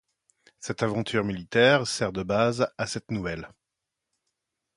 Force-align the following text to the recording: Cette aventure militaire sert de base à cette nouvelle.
Cette 0.59 0.81
aventure 0.81 1.23
militaire 1.23 1.85
sert 1.85 2.11
de 2.11 2.23
base 2.23 2.67
à 2.79 2.87
cette 2.87 3.11
nouvelle. 3.11 3.51